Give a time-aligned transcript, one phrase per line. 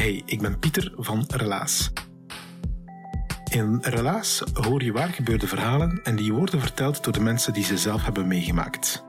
[0.00, 1.92] Hey, ik ben Pieter van Relaas.
[3.50, 7.64] In Relaas hoor je waar gebeurde verhalen en die worden verteld door de mensen die
[7.64, 9.04] ze zelf hebben meegemaakt.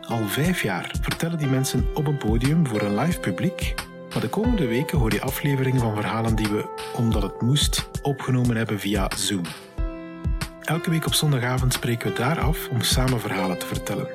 [0.00, 3.74] Al vijf jaar vertellen die mensen op een podium voor een live publiek,
[4.12, 8.56] maar de komende weken hoor je afleveringen van verhalen die we, omdat het moest, opgenomen
[8.56, 9.44] hebben via Zoom.
[10.60, 14.08] Elke week op zondagavond spreken we daar af om samen verhalen te vertellen.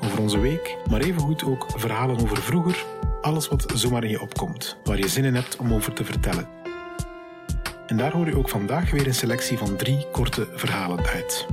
[0.00, 2.84] Over onze week, maar evengoed ook verhalen over vroeger
[3.20, 6.48] alles wat zomaar in je opkomt, waar je zin in hebt om over te vertellen.
[7.86, 11.46] En daar hoor je ook vandaag weer een selectie van drie korte verhalen uit.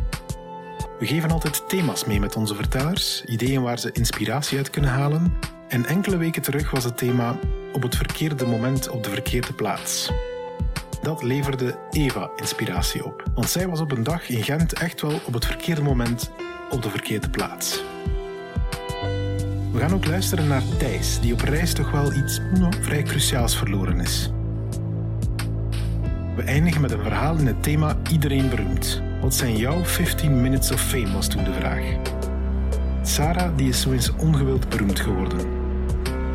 [0.99, 5.33] We geven altijd thema's mee met onze vertellers, ideeën waar ze inspiratie uit kunnen halen.
[5.67, 7.39] En enkele weken terug was het thema
[7.73, 10.11] op het verkeerde moment op de verkeerde plaats.
[11.01, 15.19] Dat leverde Eva inspiratie op, want zij was op een dag in Gent echt wel
[15.25, 16.31] op het verkeerde moment
[16.69, 17.83] op de verkeerde plaats.
[19.71, 23.57] We gaan ook luisteren naar Thijs, die op reis toch wel iets nou, vrij cruciaals
[23.57, 24.31] verloren is.
[26.35, 29.01] We eindigen met een verhaal in het thema Iedereen beroemd.
[29.21, 31.83] Wat zijn jouw 15 minutes of fame, was toen de vraag.
[33.01, 35.39] Sarah die is zo eens ongewild beroemd geworden.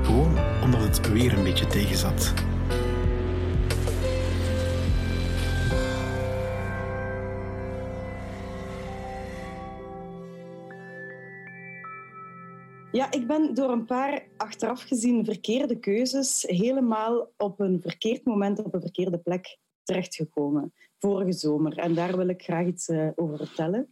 [0.02, 2.32] Gewoon omdat het weer een beetje tegenzat.
[12.92, 18.58] Ja, ik ben door een paar achteraf gezien verkeerde keuzes helemaal op een verkeerd moment
[18.58, 20.72] op een verkeerde plek terechtgekomen.
[20.98, 21.78] Vorige zomer.
[21.78, 23.88] En daar wil ik graag iets uh, over vertellen.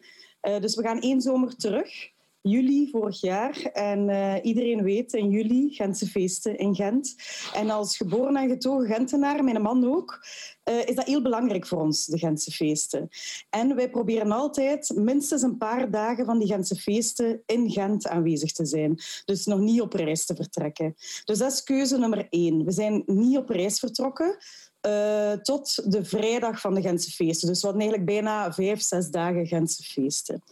[0.49, 2.11] Uh, dus we gaan één zomer terug
[2.43, 3.63] juli vorig jaar.
[3.73, 7.15] En uh, iedereen weet, in juli Gentse feesten in Gent.
[7.55, 10.27] En als geboren en getogen Gentenaar, mijn man ook,
[10.65, 13.09] uh, is dat heel belangrijk voor ons, de Gentse feesten.
[13.51, 18.53] En wij proberen altijd minstens een paar dagen van die Gentse feesten in Gent aanwezig
[18.53, 18.99] te zijn.
[19.25, 20.95] Dus nog niet op reis te vertrekken.
[21.25, 22.65] Dus dat is keuze nummer één.
[22.65, 24.37] We zijn niet op reis vertrokken.
[24.87, 27.49] Uh, tot de vrijdag van de Gentse feesten.
[27.49, 30.43] Dus we hadden eigenlijk bijna vijf, zes dagen Gentse feesten.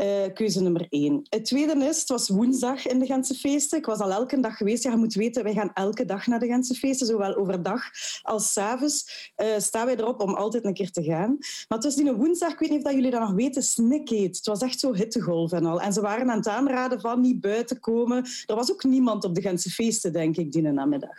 [0.00, 1.26] Uh, keuze nummer één.
[1.28, 3.78] Het tweede is, het was woensdag in de Gentse feesten.
[3.78, 4.82] Ik was al elke dag geweest.
[4.82, 7.82] Ja, je moet weten, wij gaan elke dag naar de Gentse feesten, zowel overdag
[8.22, 8.56] als s.
[8.56, 11.36] Uh, staan wij erop om altijd een keer te gaan.
[11.38, 14.36] Maar het was die woensdag, ik weet niet of jullie dat nog weten, snikheet.
[14.36, 15.80] Het was echt zo hittegolf en al.
[15.80, 18.24] En ze waren aan het aanraden van niet buiten komen.
[18.46, 21.16] Er was ook niemand op de Gentse feesten, denk ik, die namiddag.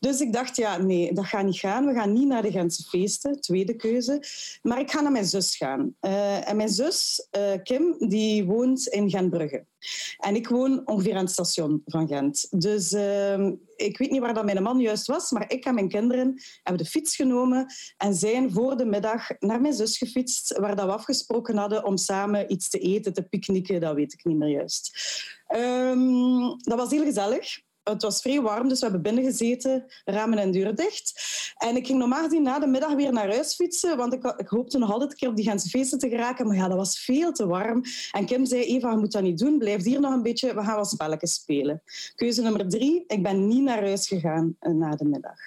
[0.00, 1.86] Dus ik dacht, ja, nee, dat gaat niet gaan.
[1.86, 4.22] We gaan niet naar de Gentse feesten, tweede keuze.
[4.62, 5.94] Maar ik ga naar mijn zus gaan.
[6.00, 7.28] Uh, en mijn zus,
[7.62, 9.66] Kim, die woont in Gentbrugge.
[10.18, 12.46] En ik woon ongeveer aan het station van Gent.
[12.50, 15.88] Dus uh, ik weet niet waar dat mijn man juist was, maar ik en mijn
[15.88, 17.66] kinderen hebben de fiets genomen
[17.96, 21.96] en zijn voor de middag naar mijn zus gefietst, waar dat we afgesproken hadden om
[21.96, 24.98] samen iets te eten, te picknicken, dat weet ik niet meer juist.
[25.56, 30.38] Um, dat was heel gezellig het was vrij warm, dus we hebben binnen gezeten, ramen
[30.38, 31.22] en deuren dicht.
[31.56, 34.48] En ik ging normaal gezien na de middag weer naar huis fietsen, want ik, ik
[34.48, 36.46] hoopte nog altijd een keer op die Gentse feesten te geraken.
[36.46, 37.82] Maar ja, dat was veel te warm.
[38.12, 39.58] En Kim zei, Eva, je moet dat niet doen.
[39.58, 41.82] Blijf hier nog een beetje, we gaan wat spelletjes spelen.
[42.14, 45.38] Keuze nummer drie, ik ben niet naar huis gegaan eh, na de middag.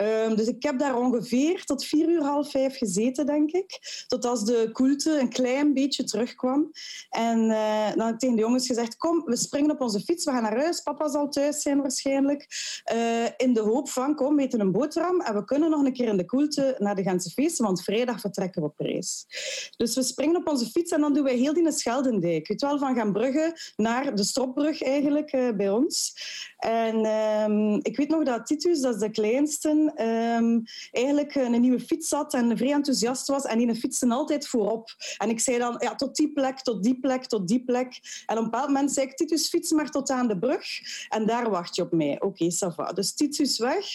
[0.00, 4.04] Um, dus ik heb daar ongeveer tot vier uur, half vijf gezeten, denk ik.
[4.06, 6.70] Tot als de koelte een klein beetje terugkwam.
[7.10, 10.24] En uh, dan heb ik tegen de jongens gezegd, kom, we springen op onze fiets,
[10.24, 10.80] we gaan naar huis.
[10.80, 12.46] Papa zal thuis zijn waarschijnlijk.
[12.92, 15.92] Uh, in de hoop van, kom, we eten een boterham en we kunnen nog een
[15.92, 19.26] keer in de koelte naar de Gentse feesten, want vrijdag vertrekken we op reis.
[19.76, 22.48] Dus we springen op onze fiets en dan doen wij heel die Scheldendijk.
[22.48, 23.12] Weet wel, van Gaan
[23.76, 26.14] naar de Stropbrug eigenlijk uh, bij ons.
[26.58, 27.06] En
[27.50, 32.10] um, ik weet nog dat Titus, dat is de kleinste, um, eigenlijk een nieuwe fiets
[32.10, 33.44] had en vrij enthousiast was.
[33.44, 34.94] En die fietste altijd voorop.
[35.18, 38.00] En ik zei dan, ja, tot die plek, tot die plek, tot die plek.
[38.26, 40.64] En op een bepaald moment zei ik, Titus, fiets maar tot aan de brug.
[41.08, 42.14] En daar wacht je op mij.
[42.14, 42.92] Oké, okay, ça va.
[42.92, 43.86] Dus Titus weg,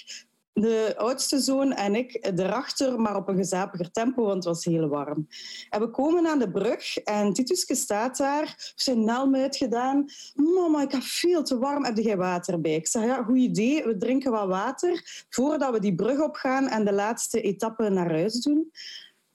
[0.61, 4.87] de oudste zoon en ik erachter, maar op een gezapiger tempo, want het was heel
[4.87, 5.27] warm.
[5.69, 10.05] En we komen aan de brug en Tituske staat daar, zijn naam uitgedaan.
[10.35, 12.75] Mama, ik heb veel te warm, heb jij water bij?
[12.75, 16.85] Ik zeg, ja, goed idee, we drinken wat water voordat we die brug opgaan en
[16.85, 18.71] de laatste etappe naar huis doen.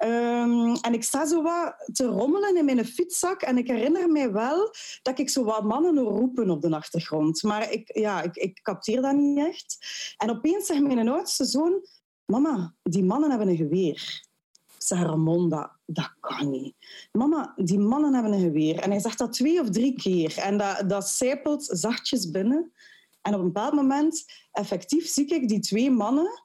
[0.04, 3.42] Um, en ik sta zo wat te rommelen in mijn fietszak.
[3.42, 7.42] En ik herinner mij wel dat ik zo wat mannen roepen op de achtergrond.
[7.42, 9.78] Maar ik, ja, ik, ik capteer dat niet echt.
[10.16, 11.86] En opeens zegt mijn oudste zoon...
[12.24, 14.28] Mama, die mannen hebben een geweer.
[14.78, 16.74] Zeg, Ramon, dat, dat kan niet.
[17.12, 18.78] Mama, die mannen hebben een geweer.
[18.78, 20.38] En hij zegt dat twee of drie keer.
[20.38, 22.72] En dat, dat zijpelt zachtjes binnen.
[23.22, 26.42] En op een bepaald moment, effectief, zie ik die twee mannen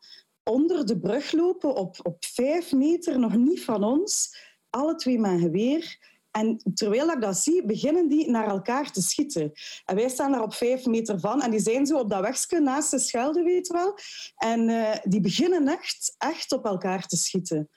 [0.50, 4.38] onder de brug lopen op, op vijf meter, nog niet van ons.
[4.70, 6.14] Alle twee met een geweer.
[6.32, 9.52] En terwijl ik dat zie, beginnen die naar elkaar te schieten.
[9.86, 11.42] En wij staan daar op vijf meter van.
[11.42, 13.98] En die zijn zo op dat wegje naast de Schelde, weet je wel.
[14.38, 17.70] En uh, die beginnen echt, echt op elkaar te schieten.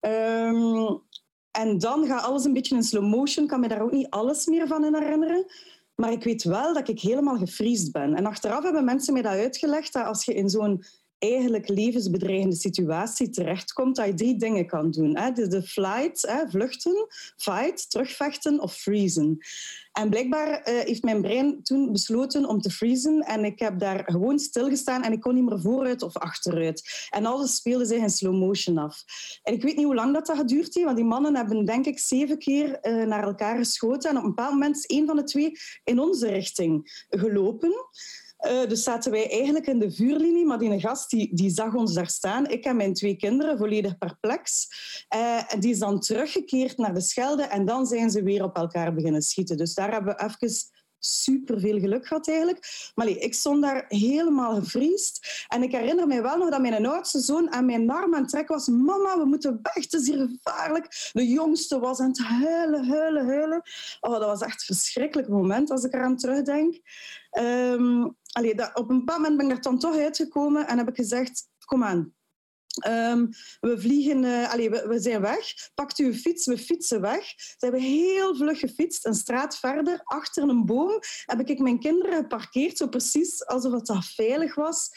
[0.00, 1.02] Um,
[1.50, 3.44] en dan gaat alles een beetje in slow motion.
[3.44, 5.46] Ik kan me daar ook niet alles meer van in herinneren.
[5.94, 8.14] Maar ik weet wel dat ik helemaal gefriesd ben.
[8.14, 10.84] En achteraf hebben mensen mij dat uitgelegd, dat als je in zo'n
[11.20, 15.12] eigenlijk levensbedreigende situatie terechtkomt, dat je drie dingen kan doen.
[15.34, 17.06] De, de flight, vluchten,
[17.36, 19.38] fight, terugvechten of freezen.
[19.92, 24.02] En blijkbaar uh, heeft mijn brein toen besloten om te freezen en ik heb daar
[24.06, 27.08] gewoon stilgestaan en ik kon niet meer vooruit of achteruit.
[27.10, 29.04] En alles speelde zich in slow motion af.
[29.42, 31.98] En ik weet niet hoe lang dat, dat geduurd want die mannen hebben denk ik
[31.98, 35.24] zeven keer uh, naar elkaar geschoten en op een bepaald moment is één van de
[35.24, 35.52] twee
[35.84, 37.72] in onze richting gelopen.
[38.46, 41.94] Uh, dus zaten wij eigenlijk in de vuurlinie, maar die gast die, die zag ons
[41.94, 42.48] daar staan.
[42.48, 44.68] Ik en mijn twee kinderen, volledig perplex.
[45.16, 48.94] Uh, die is dan teruggekeerd naar de Schelde en dan zijn ze weer op elkaar
[48.94, 49.56] beginnen schieten.
[49.56, 50.48] Dus daar hebben we even
[51.00, 52.92] super veel geluk gehad eigenlijk.
[52.94, 55.44] Maar ik stond daar helemaal gevriesd.
[55.48, 58.30] En ik herinner me wel nog dat mijn oudste zoon aan mijn arm aan het
[58.30, 58.68] trekken was.
[58.68, 61.10] Mama, we moeten weg, het is hier gevaarlijk.
[61.12, 63.62] De jongste was aan het huilen, huilen, huilen.
[64.00, 66.80] Oh, dat was echt een verschrikkelijk moment als ik eraan terugdenk.
[67.38, 70.88] Um, allee, dat, op een bepaald moment ben ik er dan toch uitgekomen en heb
[70.88, 72.14] ik gezegd, kom aan,
[72.88, 73.28] Um,
[73.60, 75.70] we vliegen, uh, allez, we, we, zijn weg.
[75.74, 77.24] Pakt uw fiets, we fietsen weg.
[77.36, 80.98] Ze hebben heel vlug gefietst, een straat verder, achter een boom.
[81.24, 84.90] Heb ik mijn kinderen geparkeerd, zo precies alsof het dat veilig was.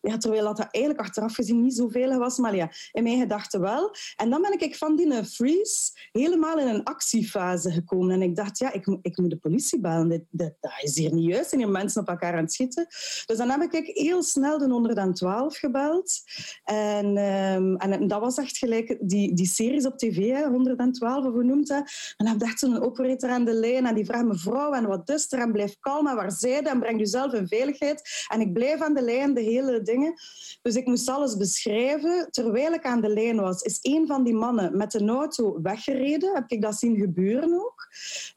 [0.00, 3.94] Terwijl dat eigenlijk achteraf gezien niet zo veilig was, maar ja, in mijn gedachten wel.
[4.16, 8.10] En dan ben ik van die freeze helemaal in een actiefase gekomen.
[8.14, 10.26] En ik dacht, ja, ik, ik moet de politie bellen.
[10.30, 10.52] Dat
[10.82, 11.52] is hier niet juist.
[11.52, 12.86] En hier mensen op elkaar aan het schieten.
[13.26, 16.20] Dus dan heb ik heel snel de 112 gebeld.
[16.64, 21.32] En, um, en dat was echt gelijk die, die series op tv, hè, 112 of
[21.32, 22.14] hoe noemt dat?
[22.16, 25.32] En dan echt zo'n operator aan de lijn en die vraagt mevrouw, en wat is
[25.32, 25.38] er?
[25.38, 28.26] En blijf kalm en waar zij En breng jezelf in veiligheid.
[28.28, 30.14] En ik blijf aan de lijn de hele dingen.
[30.62, 32.28] Dus ik moest alles beschrijven.
[32.30, 36.34] Terwijl ik aan de lijn was, is een van die mannen met de auto weggereden.
[36.34, 37.88] Heb ik dat zien gebeuren ook.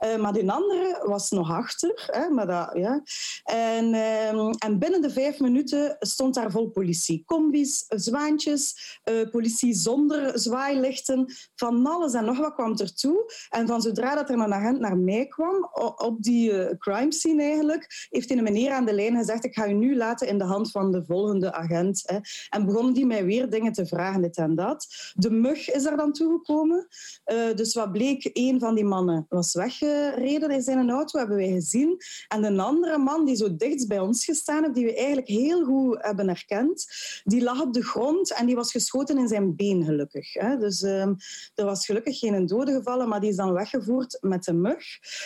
[0.05, 2.09] Uh, maar die andere was nog achter.
[2.11, 3.03] Hè, maar dat, ja.
[3.44, 7.23] en, uh, en binnen de vijf minuten stond daar vol politie.
[7.25, 8.75] Combis, zwaantjes,
[9.11, 11.33] uh, politie zonder zwaailichten.
[11.56, 13.33] Van alles en nog wat kwam ertoe.
[13.49, 18.07] En van zodra dat er een agent naar mij kwam, op die crime scene eigenlijk,
[18.09, 20.71] heeft een meneer aan de lijn gezegd ik ga u nu laten in de hand
[20.71, 22.01] van de volgende agent.
[22.06, 22.18] Hè.
[22.50, 24.88] En begon die mij weer dingen te vragen, dit en dat.
[25.13, 26.88] De mug is er dan toegekomen.
[27.25, 31.51] Uh, dus wat bleek, een van die mannen was weggereden in zijn auto, hebben wij
[31.51, 31.98] gezien.
[32.28, 35.63] En een andere man die zo dicht bij ons gestaan heeft, die we eigenlijk heel
[35.63, 36.86] goed hebben herkend,
[37.24, 40.34] die lag op de grond en die was geschoten in zijn been, gelukkig.
[40.34, 40.57] Hè.
[40.57, 41.01] Dus uh,
[41.56, 44.85] er was gelukkig geen dode gevallen, maar die is dan weggevoerd met de mug.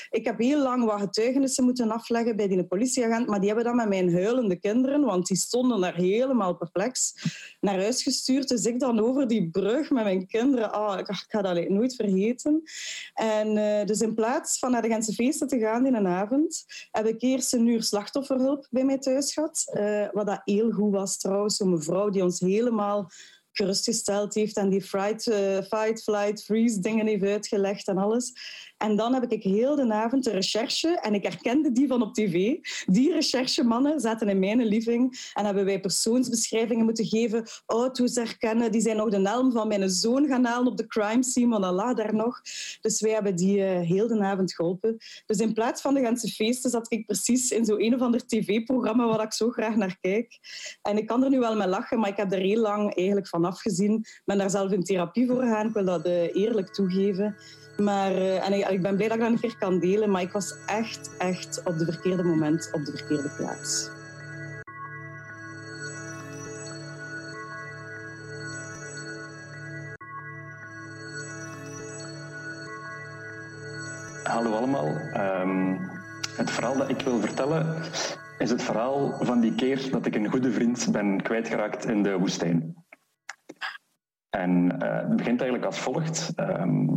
[0.10, 3.76] Ik heb heel lang wat getuigenissen moeten afleggen bij die politieagent, maar die hebben dan
[3.76, 7.14] met mijn huilende kinderen, want die stonden daar helemaal perplex,
[7.60, 8.48] naar huis gestuurd.
[8.48, 10.76] Dus ik dan over die brug met mijn kinderen.
[10.76, 12.62] Oh, ik, ga dat nooit vergeten.
[13.14, 16.66] En uh, dus in plaats van naar de Gentse feesten te gaan in een avond,
[16.92, 19.64] heb ik eerst een uur slachtofferhulp bij mij thuis gehad.
[19.74, 21.56] Uh, wat dat heel goed was trouwens.
[21.56, 23.10] Zo'n mevrouw die ons helemaal
[23.58, 28.34] gerustgesteld heeft en die fright, uh, fight, flight, freeze dingen heeft uitgelegd en alles.
[28.78, 32.14] En dan heb ik heel de avond de recherche, en ik herkende die van op
[32.14, 32.56] tv.
[32.86, 38.72] Die recherchemannen zaten in mijn living en hebben wij persoonsbeschrijvingen moeten geven, auto's herkennen.
[38.72, 41.64] Die zijn nog de naam van mijn zoon gaan halen op de crime scene, want
[41.64, 42.42] dat lag daar nog.
[42.82, 44.98] Dus wij hebben die uh, heel de avond geholpen.
[45.26, 48.26] Dus in plaats van de ganse feesten zat ik precies in zo'n een of ander
[48.26, 50.40] tv-programma waar ik zo graag naar kijk.
[50.82, 53.28] En ik kan er nu wel mee lachen, maar ik heb er heel lang eigenlijk
[53.28, 53.94] van afgezien.
[53.94, 57.36] Ik ben daar zelf in therapie voor gegaan, ik wil dat uh, eerlijk toegeven.
[57.78, 60.32] Maar, uh, en ik, ben blij dat ik dat een keer kan delen, maar ik
[60.32, 63.90] was echt, echt op de verkeerde moment op de verkeerde plaats.
[74.24, 74.88] Hallo allemaal.
[75.42, 75.80] Um,
[76.36, 77.76] het verhaal dat ik wil vertellen
[78.38, 82.18] is het verhaal van die keer dat ik een goede vriend ben kwijtgeraakt in de
[82.18, 82.76] woestijn.
[84.30, 86.32] En het begint eigenlijk als volgt.
[86.36, 86.88] Ehm,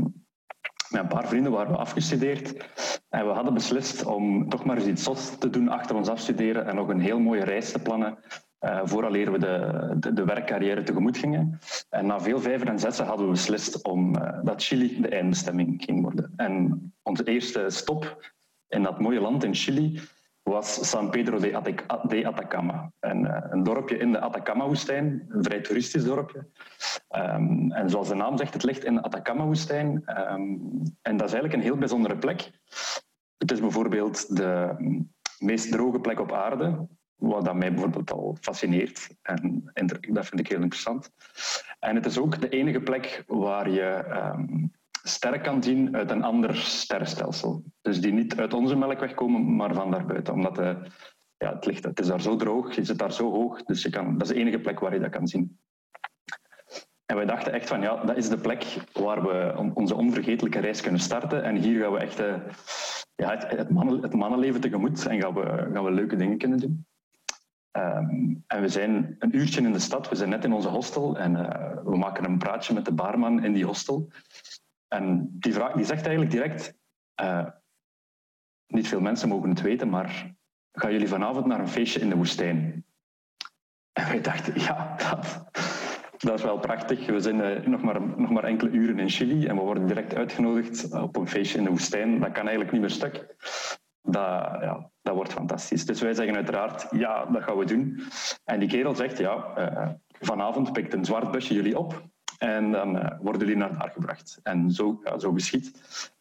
[0.90, 2.54] met een paar vrienden waren we afgestudeerd.
[3.08, 6.66] En we hadden beslist om toch maar eens iets zots te doen achter ons afstuderen
[6.66, 8.18] en nog een heel mooie reis te plannen
[8.60, 11.58] uh, vooraleer we de, de, de, werkcarrière tegemoet gingen.
[11.88, 15.82] En na veel vijven en zessen hadden we beslist om, uh, dat Chili de eindbestemming
[15.84, 16.32] ging worden.
[16.36, 18.32] En onze eerste stop
[18.68, 20.00] in dat mooie land in Chili
[20.42, 22.92] was San Pedro de, Atacama.
[23.00, 26.48] En, uh, een dorpje in de Atacama-woestijn, een vrij toeristisch dorpje.
[27.16, 29.88] Um, en zoals de naam zegt, het ligt in de Atacama-woestijn.
[30.32, 32.50] Um, en dat is eigenlijk een heel bijzondere plek.
[33.36, 34.76] Het is bijvoorbeeld de
[35.38, 36.88] meest droge plek op aarde
[37.20, 39.08] wat mij bijvoorbeeld al fascineert.
[39.22, 39.70] En,
[40.08, 41.10] dat vind ik heel interessant.
[41.78, 44.04] En het is ook de enige plek waar je
[44.36, 47.62] um, sterren kan zien uit een ander sterrenstelsel.
[47.80, 50.34] Dus die niet uit onze melkweg komen, maar van daarbuiten.
[50.34, 50.76] Omdat de,
[51.36, 53.90] ja, het, ligt, het is daar zo droog, je zit daar zo hoog, dus je
[53.90, 55.58] kan, dat is de enige plek waar je dat kan zien.
[57.06, 60.80] En wij dachten echt van, ja, dat is de plek waar we onze onvergetelijke reis
[60.80, 61.42] kunnen starten.
[61.42, 62.34] En hier gaan we echt uh,
[63.14, 63.68] ja, het, het,
[64.02, 66.86] het mannenleven tegemoet en gaan we, gaan we leuke dingen kunnen doen.
[67.72, 71.18] Um, en we zijn een uurtje in de stad, we zijn net in onze hostel
[71.18, 74.08] en uh, we maken een praatje met de baarman in die hostel.
[74.92, 76.74] En die, vraag, die zegt eigenlijk direct,
[77.22, 77.46] uh,
[78.66, 80.34] niet veel mensen mogen het weten, maar
[80.72, 82.84] gaan jullie vanavond naar een feestje in de woestijn?
[83.92, 84.96] En wij dachten, ja,
[86.18, 87.06] dat, is wel prachtig.
[87.06, 90.14] We zijn uh, nog, maar, nog maar enkele uren in Chili en we worden direct
[90.14, 92.20] uitgenodigd op een feestje in de woestijn.
[92.20, 93.36] Dat kan eigenlijk niet meer stuk
[94.02, 95.86] dat, ja, dat wordt fantastisch.
[95.86, 98.00] Dus wij zeggen uiteraard, ja, dat gaan we doen.
[98.44, 102.02] En die kerel zegt, ja, uh, vanavond pikt een zwart busje jullie op
[102.40, 104.40] en dan uh, worden jullie naar daar gebracht.
[104.42, 105.72] En zo, ja, zo geschiet.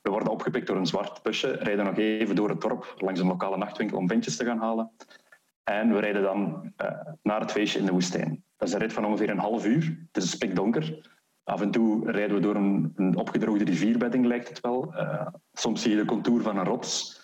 [0.01, 3.27] We worden opgepikt door een zwart busje, rijden nog even door het dorp langs een
[3.27, 4.91] lokale nachtwinkel om ventjes te gaan halen.
[5.63, 6.91] En we rijden dan uh,
[7.23, 8.43] naar het feestje in de woestijn.
[8.57, 10.07] Dat is een rit van ongeveer een half uur.
[10.11, 11.11] Het is spikdonker.
[11.43, 14.93] Af en toe rijden we door een, een opgedroogde rivierbedding, lijkt het wel.
[14.95, 17.17] Uh, soms zie je de contour van een rots.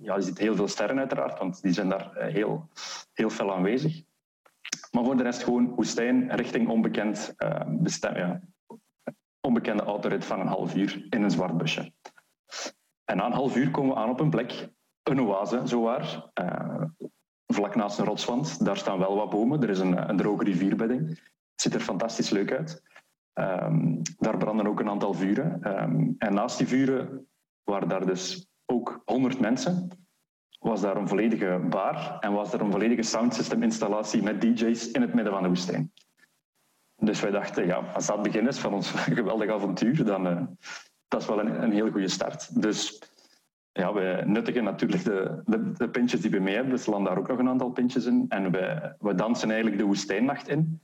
[0.00, 2.68] Ja, je ziet heel veel sterren uiteraard, want die zijn daar eh, heel,
[3.12, 4.02] heel fel aanwezig.
[4.94, 7.34] Maar voor de rest gewoon woestijn richting onbekend
[7.66, 8.40] bestem, ja,
[9.40, 11.92] onbekende autorit van een half uur in een zwart busje.
[13.04, 14.68] En na een half uur komen we aan op een plek,
[15.02, 16.82] een oase, zowaar, uh,
[17.46, 18.64] vlak naast een rotswand.
[18.64, 21.08] Daar staan wel wat bomen, er is een, droge rivierbedding.
[21.08, 22.82] Het ziet er fantastisch leuk uit.
[23.34, 25.82] Um, daar branden ook een aantal vuren.
[25.82, 27.28] Um, en naast die vuren
[27.62, 29.88] waren daar dus ook 100 mensen.
[30.64, 35.14] Was daar een volledige bar en was er een volledige soundsystem-installatie met DJ's in het
[35.14, 35.92] midden van de woestijn.
[36.96, 38.90] Dus wij dachten, ja, als dat het begin is van ons
[39.20, 40.42] geweldig avontuur, dan uh,
[41.08, 42.62] dat is wel een, een heel goede start.
[42.62, 43.02] Dus
[43.72, 45.42] ja, we nuttigen natuurlijk de,
[45.76, 46.72] de, pintjes die we mee hebben.
[46.72, 48.26] We slaan daar ook nog een aantal pintjes in.
[48.28, 50.80] En we, we dansen eigenlijk de woestijnnacht in.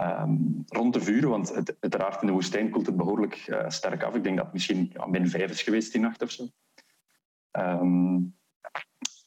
[0.00, 4.02] Um, rond de vuren, want het, uiteraard in de woestijn koelt het behoorlijk uh, sterk
[4.02, 4.14] af.
[4.14, 6.48] Ik denk dat het misschien min vijf is geweest die nacht of zo.
[7.58, 8.35] Um,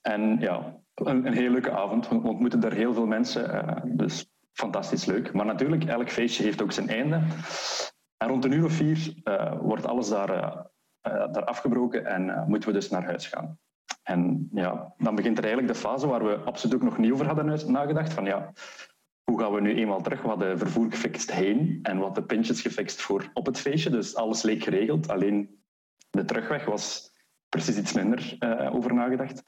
[0.02, 2.08] en ja, een, een heel leuke avond.
[2.08, 3.56] We ontmoeten daar heel veel mensen.
[3.56, 5.34] Uh, dus fantastisch leuk.
[5.34, 7.22] Maar natuurlijk, elk feestje heeft ook zijn einde.
[8.18, 10.64] En rond een uur of vier uh, wordt alles daar, uh,
[11.32, 13.60] daar afgebroken en moeten we dus naar huis gaan.
[14.04, 17.26] En ja, dan begint er eigenlijk de fase waar we absoluut ook nog niet over
[17.26, 18.14] hadden nagedacht.
[18.14, 18.52] Van ja,
[19.24, 20.22] hoe gaan we nu eenmaal terug?
[20.22, 23.90] We hadden vervoer gefixt heen en wat de pintjes gefixt voor op het feestje.
[23.90, 25.10] Dus alles leek geregeld.
[25.10, 25.64] Alleen
[26.10, 27.09] de terugweg was
[27.50, 29.44] precies iets minder uh, over nagedacht.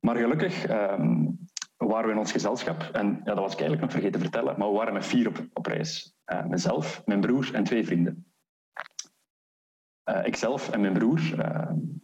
[0.00, 1.38] Maar gelukkig um,
[1.76, 4.58] waren we in ons gezelschap, en ja, dat was ik eigenlijk nog vergeten te vertellen,
[4.58, 6.14] maar we waren met vier op, op reis.
[6.32, 8.32] Uh, mezelf, mijn broer en twee vrienden.
[10.10, 11.20] Uh, ikzelf en mijn broer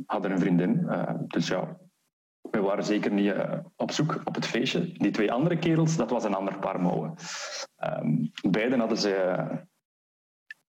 [0.06, 0.88] hadden een vriendin,
[1.26, 1.78] dus ja,
[2.50, 3.34] we waren zeker niet
[3.76, 4.92] op zoek op het feestje.
[4.92, 7.14] Die twee andere kerels, dat was een ander paar mouwen.
[7.84, 9.44] Um, beiden hadden ze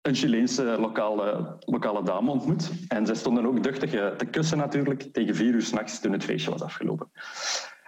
[0.01, 2.71] een Chileense lokale, lokale dame ontmoet.
[2.87, 6.23] En zij stonden ook duchtig eh, te kussen natuurlijk tegen vier uur s'nachts toen het
[6.23, 7.11] feestje was afgelopen.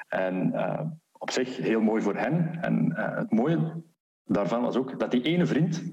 [0.07, 0.79] En uh,
[1.11, 2.57] op zich heel mooi voor hen.
[2.61, 3.83] En uh, het mooie
[4.23, 5.83] daarvan was ook dat die ene vriend,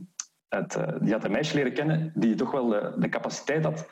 [0.49, 3.89] het, die had een meisje leren kennen die toch wel de capaciteit had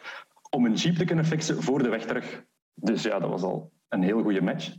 [0.50, 2.44] om een jeep te kunnen fixen voor de weg terug.
[2.74, 4.76] Dus ja, dat was al een heel goede match.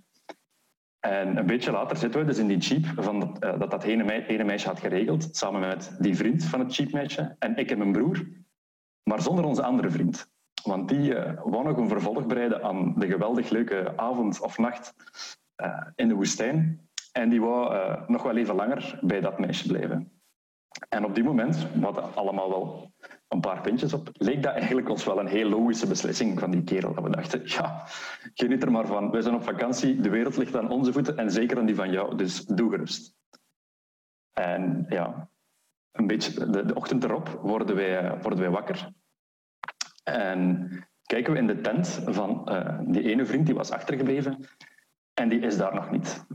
[1.00, 3.84] En een beetje later zitten we dus in die jeep van dat, uh, dat, dat
[3.84, 7.92] ene, meisje had geregeld, samen met die vriend van het jeepmeisje en ik en mijn
[7.92, 8.28] broer,
[9.04, 10.32] maar zonder onze andere vriend.
[10.64, 14.94] Want die uh, wou nog een vervolg bereiden aan de geweldig leuke avond of nacht
[15.64, 16.88] uh, in de woestijn.
[17.12, 20.19] En die wou nog wel even langer bij dat meisje blijven.
[20.90, 22.94] En op die moment, we hadden allemaal wel
[23.28, 26.64] een paar pintjes op, leek dat eigenlijk ons wel een heel logische beslissing van die
[26.64, 26.94] kerel.
[26.94, 27.84] Dat we dachten, ja,
[28.34, 29.12] geniet er maar van.
[29.12, 31.92] Wij zijn op vakantie, de wereld ligt aan onze voeten en zeker aan die van
[31.92, 33.16] jou, dus doe gerust.
[34.34, 35.30] En ja,
[35.92, 38.90] een beetje de, ochtend erop worden wij, worden wij wakker.
[40.04, 40.70] En
[41.04, 44.48] kijken we in de tent van uh, die ene vriend die was achtergebleven
[45.14, 46.26] en die is daar nog niet.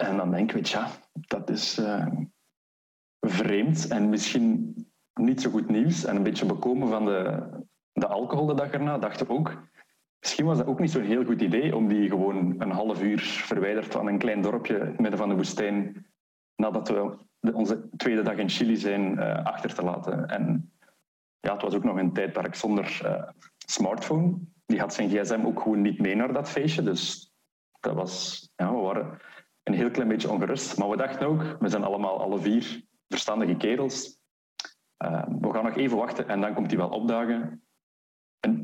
[0.00, 2.06] En dan denken we, tja, dat is uh,
[3.20, 4.74] vreemd en misschien
[5.14, 7.48] niet zo goed nieuws en een beetje bekomen van de,
[7.92, 9.62] de alcohol de dag erna, dachten ook,
[10.20, 13.20] misschien was dat ook niet zo'n heel goed idee om die gewoon een half uur
[13.20, 16.06] verwijderd van een klein dorpje in het midden van de woestijn,
[16.56, 17.18] nadat we
[17.52, 20.28] onze tweede dag in Chili zijn, uh, achter te laten.
[20.28, 20.72] En
[21.40, 23.28] ja, het was ook nog een tijdperk zonder uh,
[23.66, 24.38] smartphone.
[24.66, 27.32] Die had zijn gsm ook gewoon niet mee naar dat feestje, dus
[27.80, 29.18] dat was, ja, we waren
[29.62, 30.78] een heel klein beetje ongerust.
[30.78, 34.18] Maar we dachten ook, we zijn allemaal alle vier verstandige kerels.
[35.04, 37.64] Uh, we gaan nog even wachten en dan komt hij wel opdagen.
[38.40, 38.60] En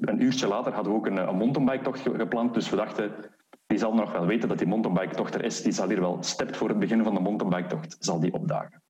[0.00, 3.34] een uurtje later hadden we ook een, een mountainbike-tocht gepland, dus we dachten,
[3.66, 5.62] die zal nog wel weten dat die mountainbike-tocht er is.
[5.62, 8.82] Die zal hier wel, stept voor het begin van de mountainbike-tocht, zal die opdagen.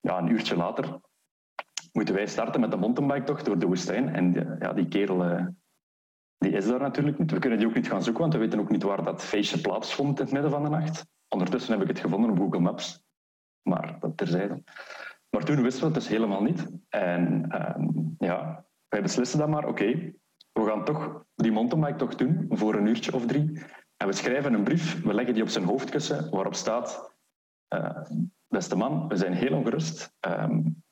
[0.00, 1.00] Ja, een uurtje later
[1.92, 4.14] moeten wij starten met de mountainbike-tocht door de woestijn.
[4.14, 5.46] En die, ja, die kerel uh,
[6.38, 7.30] die is daar natuurlijk niet.
[7.30, 9.60] We kunnen die ook niet gaan zoeken, want we weten ook niet waar dat feestje
[9.60, 11.06] plaatsvond in het midden van de nacht.
[11.28, 13.02] Ondertussen heb ik het gevonden op Google Maps.
[13.68, 14.62] Maar dat terzijde.
[15.30, 16.70] Maar toen wisten we het dus helemaal niet.
[16.88, 20.12] En uh, ja, wij beslissen dan maar, oké,
[20.52, 23.62] we gaan toch die mountainbike-tocht doen voor een uurtje of drie.
[23.96, 27.16] En we schrijven een brief, we leggen die op zijn hoofdkussen, waarop staat...
[27.74, 28.00] Uh,
[28.48, 30.16] beste man, we zijn heel ongerust.
[30.20, 30.82] Um,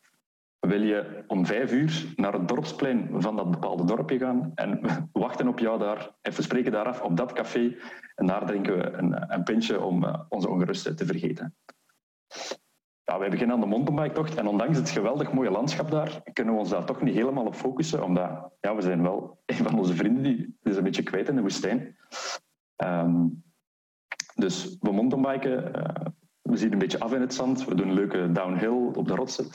[0.67, 5.09] wil je om vijf uur naar het dorpsplein van dat bepaalde dorpje gaan en we
[5.21, 7.77] wachten op jou daar en we spreken daar af op dat café
[8.15, 11.57] en daar drinken we een, een pintje om uh, onze ongerustheid te vergeten.
[13.07, 16.61] Ja, wij beginnen aan de mountainbike-tocht en ondanks het geweldig mooie landschap daar, kunnen we
[16.61, 19.95] ons daar toch niet helemaal op focussen, omdat ja, we zijn wel een van onze
[19.95, 21.97] vrienden die is een beetje kwijt in de woestijn.
[22.85, 23.45] Um,
[24.35, 26.07] dus we mountainbiken, uh,
[26.43, 29.47] we zien een beetje af in het zand, we doen leuke downhill op de rotsen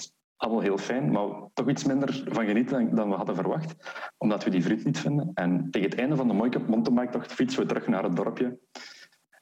[0.42, 3.76] allemaal heel fijn, maar toch iets minder van genieten dan we hadden verwacht,
[4.18, 5.32] omdat we die vriend niet vinden.
[5.34, 8.60] En tegen het einde van de mooie mountainbike-tocht fietsen we terug naar het dorpje.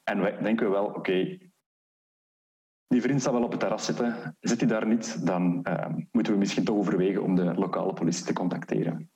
[0.03, 1.37] En wij denken wel, oké,
[2.89, 4.37] die vriend zal wel op het terras zitten.
[4.39, 8.25] Zit hij daar niet, dan uh, moeten we misschien toch overwegen om de lokale politie
[8.25, 9.11] te contacteren.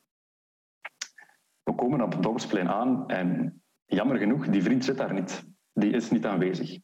[1.63, 5.45] We komen op het dorpsplein aan en jammer genoeg, die vriend zit daar niet.
[5.73, 6.79] Die is niet aanwezig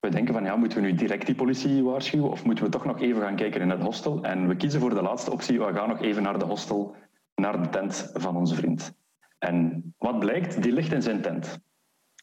[0.00, 2.84] we denken van ja, moeten we nu direct die politie waarschuwen of moeten we toch
[2.84, 4.22] nog even gaan kijken in het hostel?
[4.22, 6.96] En we kiezen voor de laatste optie, we gaan nog even naar de hostel,
[7.34, 8.92] naar de tent van onze vriend.
[9.38, 11.58] En wat blijkt, die ligt in zijn tent.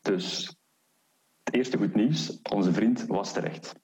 [0.01, 0.55] Dus
[1.55, 3.75] eerste goed nieuws, onze vriend was terecht.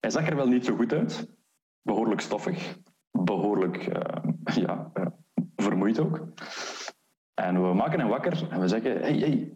[0.00, 1.28] Hij zag er wel niet zo goed uit,
[1.82, 2.76] behoorlijk stoffig,
[3.10, 5.06] behoorlijk uh, ja, uh,
[5.56, 6.28] vermoeid ook.
[7.34, 9.52] En we maken hem wakker en we zeggen, hey, hey,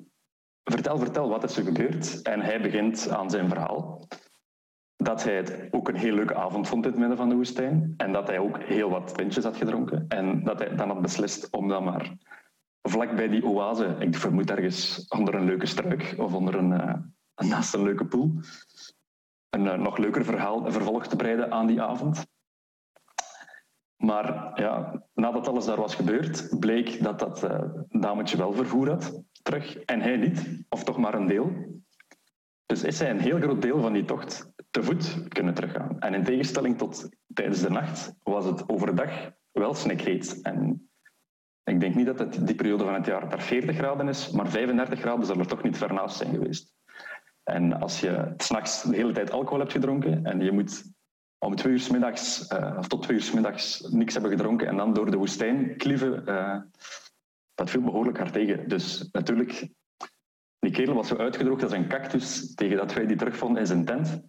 [0.64, 2.22] vertel, vertel, wat is er gebeurd?
[2.22, 4.09] En hij begint aan zijn verhaal.
[4.96, 7.94] Dat hij het ook een heel leuke avond vond in het midden van de woestijn.
[7.96, 10.05] En dat hij ook heel wat pintjes had gedronken.
[10.09, 12.16] En dat hij dan had beslist om dan maar
[12.82, 16.94] vlak bij die oase, ik vermoed ergens onder een leuke struik of onder een, uh,
[17.48, 18.40] naast een leuke poel,
[19.50, 22.26] een uh, nog leuker verhaal, een vervolg te breiden aan die avond.
[23.96, 29.22] Maar ja, nadat alles daar was gebeurd, bleek dat dat uh, dametje wel vervoer had
[29.42, 31.78] terug en hij niet, of toch maar een deel.
[32.66, 36.00] Dus is hij een heel groot deel van die tocht te voet kunnen teruggaan.
[36.00, 40.40] En in tegenstelling tot tijdens de nacht was het overdag wel snikheet.
[40.42, 40.89] En
[41.70, 44.48] ik denk niet dat het die periode van het jaar daar 40 graden is, maar
[44.48, 46.74] 35 graden zal er toch niet ver naast zijn geweest.
[47.42, 50.85] En als je s'nachts de hele tijd alcohol hebt gedronken en je moet
[51.38, 54.92] om twee uur middags, uh, of tot twee uur middags niks hebben gedronken en dan
[54.92, 56.56] door de woestijn klieven, uh,
[57.54, 58.68] dat viel behoorlijk hard tegen.
[58.68, 59.68] Dus natuurlijk,
[60.59, 63.85] die kerel was zo uitgedroogd als een cactus tegen dat wij die terugvonden in zijn
[63.85, 64.20] tent.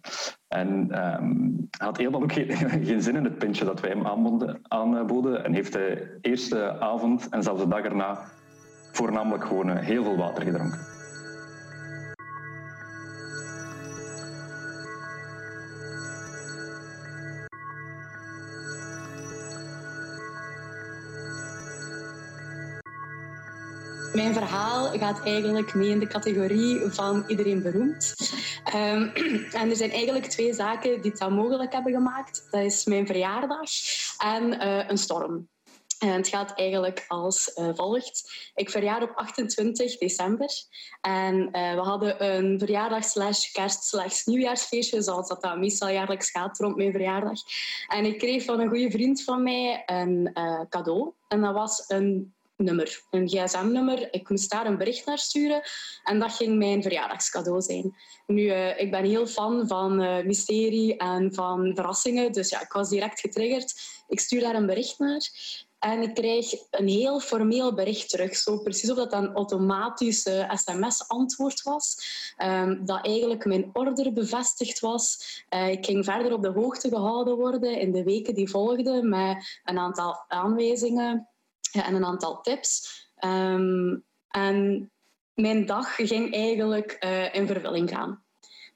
[0.52, 2.50] En um, hij had helemaal ook geen,
[2.86, 5.44] geen, zin in het pintje dat wij hem aanboden, aanboden.
[5.44, 8.18] En heeft de eerste avond en zelfs de dag erna
[8.92, 10.91] voornamelijk gewoon eh, heel veel water gedronken.
[24.12, 28.14] Mijn verhaal gaat eigenlijk mee in de categorie van iedereen beroemd.
[28.74, 29.12] Um,
[29.60, 32.46] en er zijn eigenlijk twee zaken die het mogelijk hebben gemaakt.
[32.50, 33.70] Dat is mijn verjaardag
[34.18, 35.48] en uh, een storm.
[35.98, 38.50] En het gaat eigenlijk als uh, volgt.
[38.54, 40.48] Ik verjaar op 28 december.
[41.00, 46.30] En uh, we hadden een verjaardag slash kerst slash nieuwjaarsfeestje, zoals dat, dat meestal jaarlijks
[46.30, 47.40] gaat rond mijn verjaardag.
[47.88, 50.30] En ik kreeg van een goede vriend van mij een
[50.68, 51.12] cadeau.
[51.28, 54.08] En dat was een nummer, een gsm-nummer.
[54.14, 55.62] Ik moest daar een bericht naar sturen
[56.04, 57.96] en dat ging mijn verjaardagscadeau zijn.
[58.26, 62.72] Nu, uh, ik ben heel fan van uh, mysterie en van verrassingen, dus ja, ik
[62.72, 63.74] was direct getriggerd.
[64.08, 65.30] Ik stuur daar een bericht naar
[65.82, 68.36] en ik krijg een heel formeel bericht terug.
[68.36, 71.96] Zo precies of dat een automatische sms-antwoord was.
[72.42, 75.18] Um, dat eigenlijk mijn order bevestigd was.
[75.50, 79.60] Uh, ik ging verder op de hoogte gehouden worden in de weken die volgden met
[79.64, 81.31] een aantal aanwijzingen
[81.72, 83.00] en een aantal tips.
[83.24, 84.90] Um, en
[85.34, 88.22] mijn dag ging eigenlijk uh, in vervulling gaan.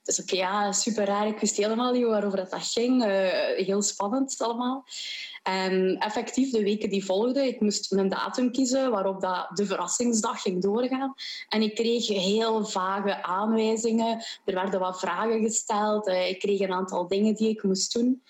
[0.02, 1.26] Dus oké, ja, super raar.
[1.26, 3.04] Ik wist helemaal niet waarover dat, ging.
[3.04, 3.06] Uh,
[3.66, 4.84] heel spannend allemaal.
[5.42, 10.42] En effectief, de weken die volgden, ik moest een datum kiezen waarop dat de verrassingsdag
[10.42, 11.14] ging doorgaan.
[11.48, 14.24] En ik kreeg heel vage aanwijzingen.
[14.44, 16.08] Er werden wat vragen gesteld.
[16.08, 18.22] Uh, ik kreeg een aantal dingen die ik moest doen.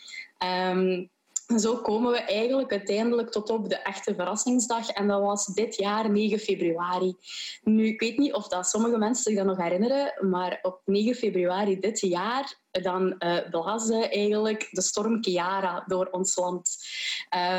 [0.71, 1.11] Um,
[1.47, 4.89] zo komen we eigenlijk uiteindelijk tot op de echte verrassingsdag.
[4.89, 7.17] En dat was dit jaar 9 februari.
[7.63, 11.15] Nu, ik weet niet of dat sommige mensen zich dat nog herinneren, maar op 9
[11.15, 16.77] februari dit jaar dan uh, blaasde eigenlijk de storm Kiara door ons land.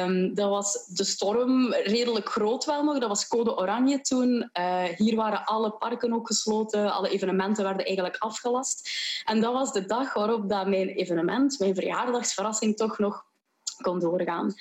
[0.04, 3.00] Um, dat was de storm redelijk groot wel nog.
[3.00, 4.50] Dat was code oranje toen.
[4.60, 6.94] Uh, hier waren alle parken ook gesloten.
[6.94, 8.90] Alle evenementen werden eigenlijk afgelast.
[9.26, 13.26] En dat was de dag waarop dat mijn evenement, mijn verjaardagsverrassing, toch nog
[13.82, 14.54] kon doorgaan.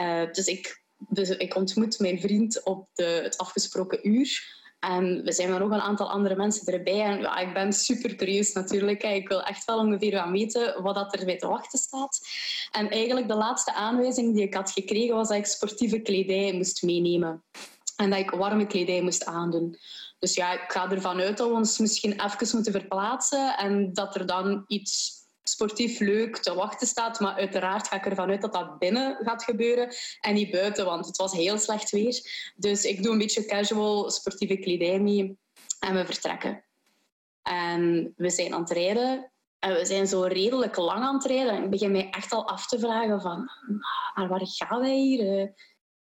[0.00, 4.56] Uh, dus ik, dus ik ontmoet mijn vriend op de, het afgesproken uur.
[4.80, 7.02] En we zijn met nog een aantal andere mensen erbij.
[7.02, 9.02] En ja, ik ben super curieus natuurlijk.
[9.02, 12.20] Ik wil echt wel ongeveer gaan weten wat dat er bij te wachten staat.
[12.70, 16.82] En eigenlijk de laatste aanwijzing die ik had gekregen was dat ik sportieve kledij moest
[16.82, 17.42] meenemen.
[17.96, 19.76] En dat ik warme kledij moest aandoen.
[20.18, 24.14] Dus ja, ik ga ervan uit dat we ons misschien even moeten verplaatsen en dat
[24.14, 25.17] er dan iets
[25.48, 27.20] sportief leuk te wachten staat.
[27.20, 31.06] Maar uiteraard ga ik ervan uit dat dat binnen gaat gebeuren en niet buiten, want
[31.06, 32.22] het was heel slecht weer.
[32.56, 35.38] Dus ik doe een beetje casual sportieve kledij mee
[35.80, 36.64] en we vertrekken.
[37.42, 41.54] En we zijn aan het rijden en we zijn zo redelijk lang aan het rijden.
[41.54, 43.50] En ik begin mij echt al af te vragen van,
[44.14, 45.52] maar waar gaan wij hier?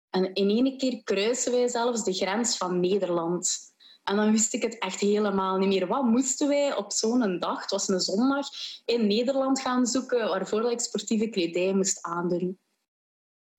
[0.10, 3.65] En in één keer kruisen wij zelfs de grens van Nederland.
[4.06, 5.88] En dan wist ik het echt helemaal niet meer.
[5.88, 8.48] Wat moesten wij op zo'n dag, het was een zondag,
[8.86, 12.60] in Nederland gaan zoeken waarvoor ik sportieve kledij moest aandoen?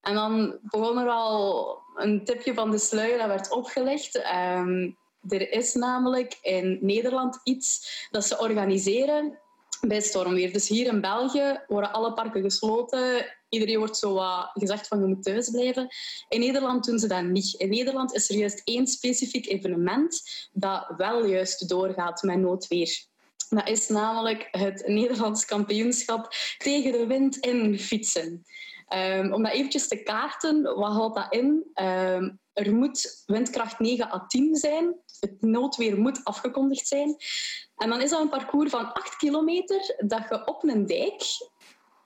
[0.00, 4.16] En dan begon er al een tipje van de sluier dat werd opgelegd.
[4.34, 9.38] Um, er is namelijk in Nederland iets dat ze organiseren
[9.80, 10.52] bij stormweer.
[10.52, 13.35] Dus hier in België worden alle parken gesloten.
[13.48, 15.88] Iedereen wordt zo wat gezegd van je moet thuis blijven.
[16.28, 17.54] In Nederland doen ze dat niet.
[17.54, 23.04] In Nederland is er juist één specifiek evenement dat wel juist doorgaat met noodweer.
[23.48, 28.44] Dat is namelijk het Nederlands kampioenschap tegen de wind in fietsen.
[28.94, 31.70] Um, om dat eventjes te kaarten, wat houdt dat in?
[31.74, 34.94] Um, er moet windkracht 9 à 10 zijn.
[35.20, 37.16] Het noodweer moet afgekondigd zijn.
[37.76, 41.22] En dan is dat een parcours van 8 kilometer dat je op een dijk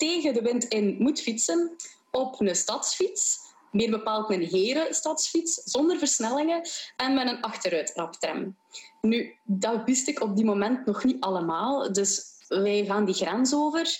[0.00, 1.76] tegen de wind in moet fietsen
[2.10, 3.38] op een stadsfiets.
[3.70, 8.56] Meer bepaald een herenstadsfiets, zonder versnellingen en met een achteruitraptram.
[9.00, 11.92] Nu, dat wist ik op die moment nog niet allemaal.
[11.92, 13.98] Dus wij gaan die grens over.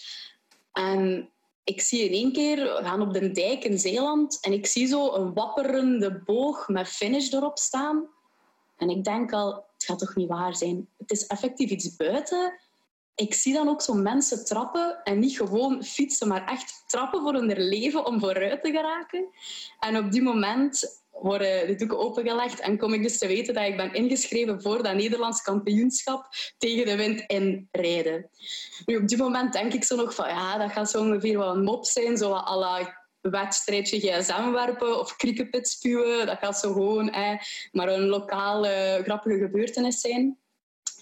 [0.73, 1.31] En
[1.65, 4.87] ik zie in één keer, we gaan op de dijk in Zeeland, en ik zie
[4.87, 8.09] zo een wapperende boog met finish erop staan.
[8.77, 10.89] En ik denk al, het gaat toch niet waar zijn?
[10.99, 12.61] Het is effectief iets buiten.
[13.21, 17.35] Ik zie dan ook zo mensen trappen en niet gewoon fietsen, maar echt trappen voor
[17.35, 19.29] hun leven om vooruit te geraken.
[19.79, 23.65] En op die moment worden de doeken opengelegd en kom ik dus te weten dat
[23.65, 26.27] ik ben ingeschreven voor dat Nederlands kampioenschap
[26.59, 28.31] tegen de wind in rijden.
[28.87, 31.55] Nu, op die moment denk ik zo nog van ja, dat gaat zo ongeveer wel
[31.55, 36.27] een mop zijn, zo à la wedstrijdje gsm werpen of kriekepit spuwen.
[36.27, 37.11] Dat gaat zo gewoon
[37.73, 40.40] maar een lokale grappige gebeurtenis zijn.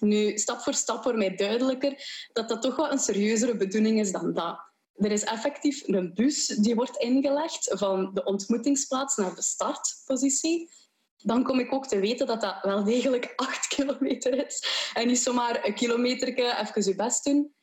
[0.01, 4.13] Nu, stap voor stap wordt mij duidelijker dat dat toch wel een serieuzere bedoeling is
[4.13, 4.67] dan dat.
[4.95, 10.71] Er is effectief een bus die wordt ingelegd van de ontmoetingsplaats naar de startpositie.
[11.17, 14.91] Dan kom ik ook te weten dat dat wel degelijk acht kilometer is.
[14.95, 17.55] En niet zomaar een kilometer even je best doen.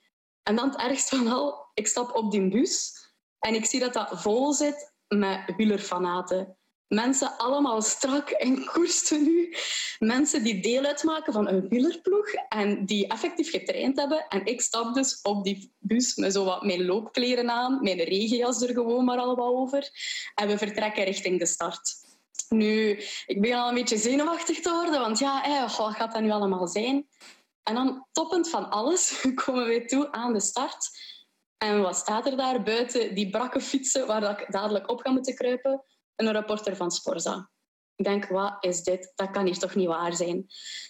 [0.43, 2.93] En dan het ergste van al, ik stap op die bus
[3.39, 6.58] en ik zie dat dat vol zit met wielerfanaten.
[6.88, 9.56] Mensen allemaal strak in koerstenu.
[10.00, 14.28] Mensen die deel uitmaken van een wielerploeg en die effectief getraind hebben.
[14.28, 18.62] En ik stap dus op die bus met zo wat mijn loopkleren aan, mijn regenjas
[18.62, 19.89] er gewoon maar al over.
[20.36, 21.93] En we vertrekken richting de start.
[22.50, 22.89] Nu,
[23.26, 26.67] ik begin al een beetje zenuwachtig te worden, want ja, wat gaat dat nu allemaal
[26.67, 27.08] zijn?
[27.63, 30.89] En dan, toppend van alles, komen we toe aan de start.
[31.58, 35.36] En wat staat er daar buiten die brakke fietsen waar ik dadelijk op ga moeten
[35.36, 35.84] kruipen?
[36.15, 37.49] Een rapporter van Sporza.
[37.95, 39.12] Ik denk, wat is dit?
[39.15, 40.45] Dat kan hier toch niet waar zijn?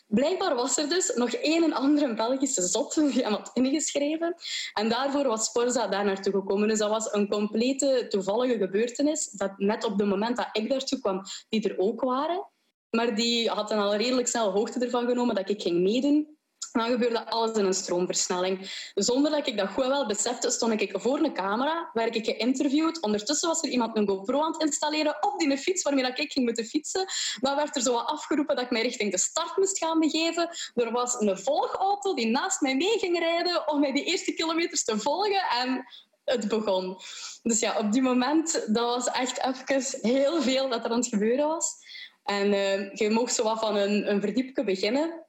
[0.07, 4.35] Blijkbaar was er dus nog één en andere Belgische zot die hem had ingeschreven.
[4.73, 6.67] En daarvoor was Sporza daar naartoe gekomen.
[6.67, 9.29] Dus dat was een complete toevallige gebeurtenis.
[9.29, 12.49] Dat net op het moment dat ik daartoe kwam, die er ook waren.
[12.89, 16.34] Maar die had dan al redelijk snel hoogte ervan genomen dat ik ging meedoen.
[16.75, 18.71] Dan gebeurde alles in een stroomversnelling.
[18.93, 23.01] Zonder dat ik dat goed wel besefte, stond ik voor een camera, werd ik geïnterviewd.
[23.01, 26.45] Ondertussen was er iemand een GoPro aan het installeren op die fiets waarmee ik ging
[26.45, 27.05] moeten fietsen.
[27.39, 30.49] Dan werd er zo afgeroepen dat ik mij richting de start moest gaan begeven.
[30.73, 34.83] Er was een volgauto die naast mij mee ging rijden om mij die eerste kilometers
[34.83, 35.41] te volgen.
[35.59, 35.85] En
[36.25, 36.97] het begon.
[37.43, 41.07] Dus ja, op die moment, dat was echt even heel veel dat er aan het
[41.07, 41.73] gebeuren was.
[42.23, 45.24] En uh, je mocht zo wat van een, een beginnen.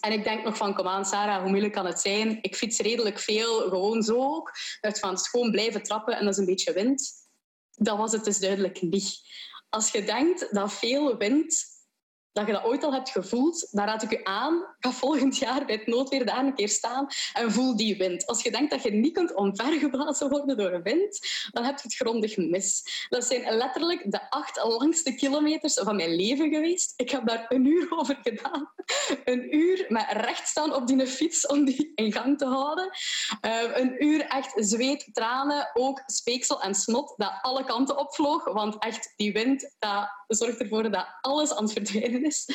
[0.00, 2.38] En ik denk nog van, kom aan Sarah, hoe moeilijk kan het zijn?
[2.42, 4.52] Ik fiets redelijk veel, gewoon zo ook.
[4.80, 7.12] Dat van, gewoon blijven trappen en dat is een beetje wind.
[7.74, 9.20] Dat was het dus duidelijk niet.
[9.68, 11.64] Als je denkt dat veel wind
[12.38, 15.64] dat je dat ooit al hebt gevoeld, dan raad ik je aan, ga volgend jaar
[15.64, 18.26] bij het noodweer daar een keer staan en voel die wind.
[18.26, 21.20] Als je denkt dat je niet kunt omvergeblazen worden door een wind,
[21.52, 22.82] dan heb je het grondig mis.
[23.08, 26.92] Dat zijn letterlijk de acht langste kilometers van mijn leven geweest.
[26.96, 28.70] Ik heb daar een uur over gedaan.
[29.24, 32.90] Een uur met recht staan op die fiets om die in gang te houden.
[33.46, 38.44] Uh, een uur echt zweet, tranen, ook speeksel en snot dat alle kanten opvloog.
[38.44, 42.46] Want echt, die wind dat zorgt ervoor dat alles aan het verdwijnen is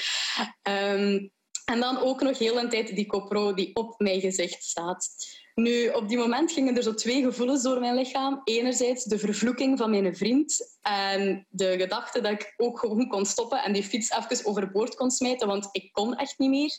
[0.62, 1.28] Ehm,
[1.66, 5.10] en dan ook nog heel een tijd die CoPro die op mijn gezicht staat.
[5.56, 8.42] Nu, op die moment gingen er zo twee gevoelens door mijn lichaam.
[8.44, 13.64] Enerzijds de vervloeking van mijn vriend en de gedachte dat ik ook gewoon kon stoppen
[13.64, 16.78] en die fiets even overboord kon smijten, want ik kon echt niet meer.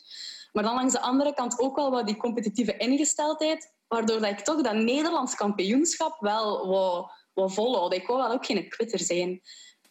[0.51, 4.39] Maar dan langs de andere kant ook wel wat die competitieve ingesteldheid, waardoor dat ik
[4.39, 7.99] toch dat Nederlands kampioenschap wel wou, wou volhouden.
[7.99, 9.41] Ik wou wel ook geen quitter zijn.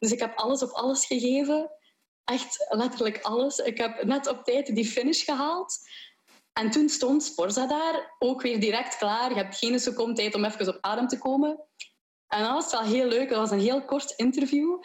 [0.05, 1.71] Dus ik heb alles op alles gegeven
[2.25, 3.59] echt letterlijk alles.
[3.59, 5.79] Ik heb net op tijd die finish gehaald.
[6.53, 9.31] En toen stond Sporza daar, ook weer direct klaar.
[9.31, 11.61] Je hebt geen seconde tijd om even op adem te komen.
[12.29, 13.29] En dat was wel heel leuk.
[13.29, 14.83] Dat was een heel kort interview.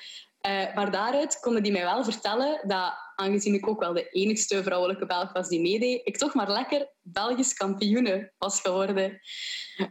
[0.47, 4.63] Uh, maar daaruit konden die mij wel vertellen dat, aangezien ik ook wel de enigste
[4.63, 9.19] vrouwelijke Belg was die meedeed, ik toch maar lekker Belgisch kampioene was geworden.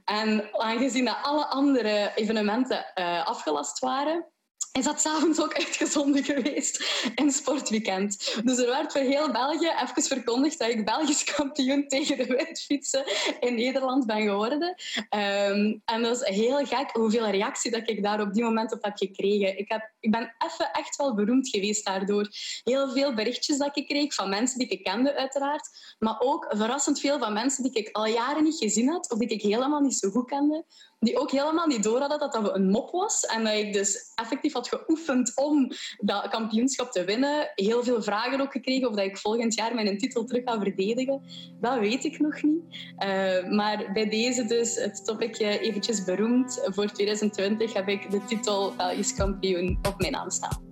[0.05, 4.33] En aangezien dat alle andere evenementen uh, afgelast waren,
[4.73, 8.39] is dat s'avonds ook uitgezonden geweest in Sportweekend.
[8.45, 13.05] Dus er werd voor heel België even verkondigd dat ik Belgisch kampioen tegen de windfietsen
[13.41, 14.75] in Nederland ben geworden.
[14.97, 18.85] Um, en dat is heel gek hoeveel reactie dat ik daar op die moment op
[18.85, 19.59] heb gekregen.
[19.59, 22.29] Ik, heb, ik ben even echt wel beroemd geweest daardoor.
[22.65, 27.01] Heel veel berichtjes dat ik kreeg van mensen die ik kende uiteraard, maar ook verrassend
[27.01, 29.99] veel van mensen die ik al jaren niet gezien had of die ik helemaal niet
[29.99, 30.65] zo goed kende
[30.99, 33.27] die ook helemaal niet door hadden dat dat een mop was.
[33.27, 37.53] En dat ik dus effectief had geoefend om dat kampioenschap te winnen.
[37.55, 41.23] Heel veel vragen ook gekregen of dat ik volgend jaar mijn titel terug ga verdedigen.
[41.61, 42.63] Dat weet ik nog niet.
[42.99, 46.61] Uh, maar bij deze dus het topicje eventjes beroemd.
[46.65, 50.68] Voor 2020 heb ik de titel Belgisch kampioen op mijn naam staan.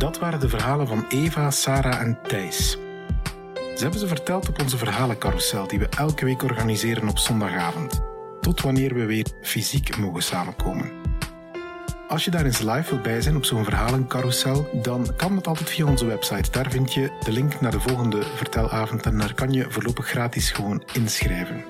[0.00, 2.70] Dat waren de verhalen van Eva, Sarah en Thijs.
[3.54, 8.00] Ze hebben ze verteld op onze verhalencarousel die we elke week organiseren op zondagavond,
[8.40, 10.90] tot wanneer we weer fysiek mogen samenkomen.
[12.08, 15.70] Als je daar eens live wilt bij zijn op zo'n verhalencarousel, dan kan dat altijd
[15.70, 16.50] via onze website.
[16.50, 20.50] Daar vind je de link naar de volgende vertelavond en daar kan je voorlopig gratis
[20.50, 21.64] gewoon inschrijven.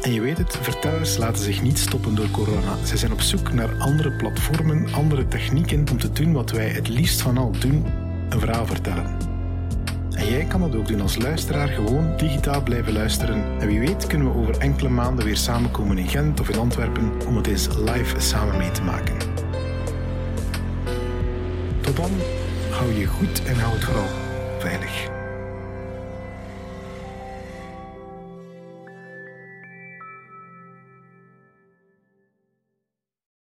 [0.00, 2.84] En je weet het, vertellers laten zich niet stoppen door corona.
[2.84, 6.88] Ze zijn op zoek naar andere platformen, andere technieken om te doen wat wij het
[6.88, 7.84] liefst van al doen:
[8.28, 9.16] een verhaal vertellen.
[10.10, 13.60] En jij kan dat ook doen als luisteraar, gewoon digitaal blijven luisteren.
[13.60, 17.12] En wie weet kunnen we over enkele maanden weer samenkomen in Gent of in Antwerpen
[17.26, 19.16] om het eens live samen mee te maken.
[21.80, 22.10] Tot dan,
[22.70, 24.08] hou je goed en hou het vooral